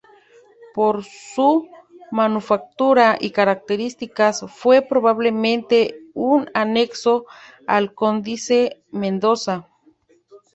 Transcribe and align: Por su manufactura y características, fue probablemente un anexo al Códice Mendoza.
Por 0.73 1.03
su 1.03 1.69
manufactura 2.09 3.19
y 3.21 3.29
características, 3.29 4.43
fue 4.49 4.81
probablemente 4.81 6.07
un 6.15 6.49
anexo 6.55 7.27
al 7.67 7.93
Códice 7.93 8.81
Mendoza. 8.89 9.67